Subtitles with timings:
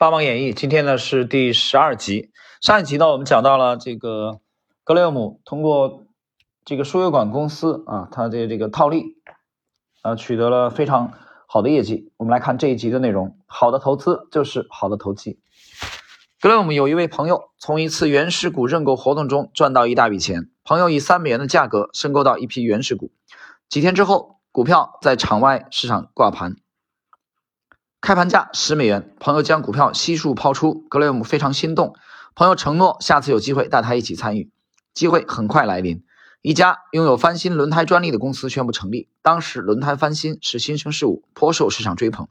[0.00, 2.30] 霸王演义》今天呢是第十二集。
[2.62, 4.40] 上一集呢，我们讲到了这个
[4.82, 6.06] 格雷厄姆通过
[6.64, 9.16] 这个输油管公司啊，他的这个套利
[10.00, 11.12] 啊，取得了非常
[11.46, 12.10] 好的业绩。
[12.16, 15.38] 我们来看这一集的内容：好的投资就是好的投机。
[16.40, 23.12] 格雷厄姆有一位朋友从一次原始股认购活动中赚到一大笔钱，朋友以三美元的价格申购到一批原始股。
[23.68, 26.56] 几天之后，股票在场外市场挂盘。
[28.00, 31.94] 开盘价十美元，朋友将股票悉数抛出，格雷厄姆非常心动。
[32.34, 34.50] 朋友承诺下次有机会带他一起参与。
[34.94, 36.02] 机会很快来临，
[36.40, 39.10] 一家拥有翻新轮胎专利的公司宣布成立。
[39.20, 42.26] 当时轮胎翻新是新生事物，颇受市场追捧。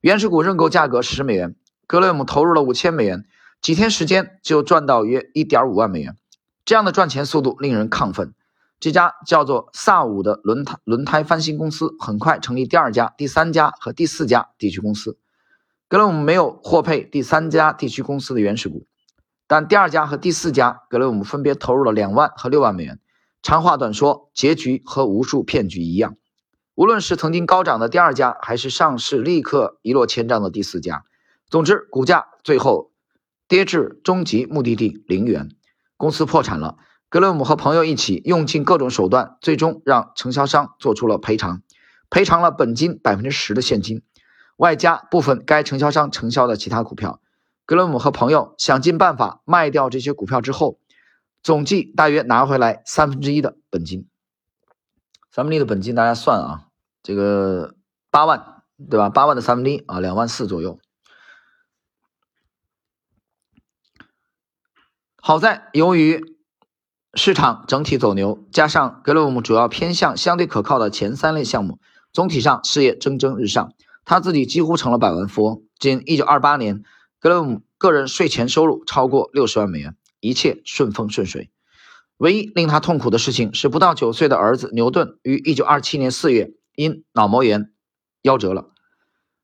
[0.00, 1.54] 原始股认购价格十美元，
[1.86, 3.24] 格雷厄姆投入了五千美元，
[3.62, 6.16] 几天时间就赚到约一点五万美元。
[6.64, 8.34] 这样的赚钱速度令人亢奋。
[8.80, 15.18] 这家叫做萨武的轮胎轮胎翻新公司很快成立第二家、第三家和第四家地区公司。
[15.88, 18.86] 格雷姆没有获配第三家地区公司的原始股，
[19.46, 23.00] 但第二家和第四家格雷厄姆分别投入了两万和六万美元。
[23.42, 26.16] 长话短说，结局和无数骗局一样。
[26.74, 31.04] 无论是曾经高涨的第二家，还是上市立刻一落千丈的第四家，
[31.48, 32.92] 总之股价最后
[33.48, 35.48] 跌至终极目的地零元，
[35.96, 36.76] 公司破产了。
[37.10, 41.62] 格雷姆和朋友一起用尽各种手段，最终让承销商做出了赔偿，
[42.10, 44.02] 赔偿了本金百分之十的现金，
[44.56, 47.22] 外加部分该承销商承销的其他股票。
[47.64, 50.80] 格雷姆和朋友想尽办法卖掉这些股票之后，
[51.42, 54.06] 总计大约拿回来三分之一的本金。
[55.30, 56.68] 三分之一的本金，大家算啊，
[57.02, 57.74] 这个
[58.10, 59.08] 八万，对吧？
[59.08, 60.78] 八万的三分之一啊，两万四左右。
[65.16, 66.36] 好在由于。
[67.18, 71.80] 市场整体走牛，加上格雷姆主要偏向相对可靠的前三类项目，
[72.12, 73.72] 总体上事业蒸蒸日上。
[74.04, 75.62] 他自己几乎成了百万富翁。
[75.80, 76.84] 仅1928年，
[77.18, 81.50] 格雷姆个人税前收入超过60万美元，一切顺风顺水。
[82.18, 87.72] 唯一令他痛苦的事情是，不到九岁的儿子牛顿于1927年4月因脑膜炎
[88.22, 88.68] 夭折了。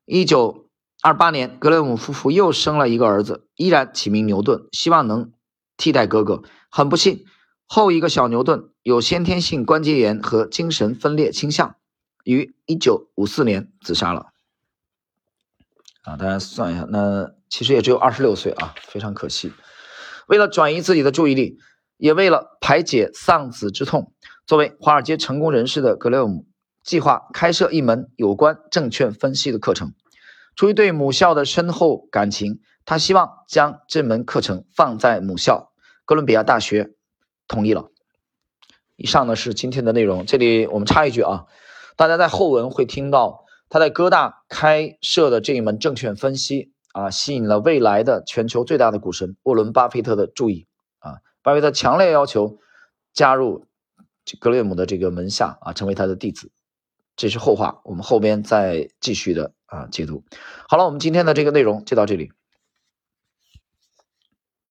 [0.05, 5.33] 1928年，格雷姆夫妇又生了一个儿子，依然起名牛顿，希望能
[5.75, 6.41] 替代哥哥。
[6.69, 7.25] 很不幸。
[7.67, 11.75] 后一个小牛顿有先天性关节炎和精神分裂倾向，
[12.23, 14.27] 于一九五四年自杀了。
[16.03, 19.51] 啊，大家算一下，那其实也只有二十六岁啊，非常可惜。
[20.27, 21.57] 为了转移自己的注意力，
[21.97, 24.13] 也为了排解丧子之痛，
[24.45, 26.45] 作为华尔街成功人士的格雷厄姆
[26.83, 29.93] 计划开设一门有关证券分析的课程。
[30.55, 35.71] 出于对母校的深厚感情，他希望将这门课程放在母校
[36.05, 36.94] 哥伦比亚大学。
[37.47, 37.89] 同意了。
[38.95, 40.25] 以上呢是今天的内容。
[40.25, 41.45] 这里我们插一句啊，
[41.95, 50.67] 大家在后文会听到他在哥大开设的这一门证券分析啊，吸引了未来的全球最大的股神沃伦·巴菲特的注意
[50.99, 51.17] 啊。
[51.41, 52.59] 巴菲特强烈要求
[53.13, 53.65] 加入
[54.39, 56.51] 格雷姆的这个门下啊，成为他的弟子。
[57.17, 60.23] 这是后话，我们后边再继续的啊解读。
[60.67, 62.31] 好了，我们今天的这个内容就到这里。